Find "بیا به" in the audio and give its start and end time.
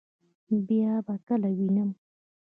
0.67-1.15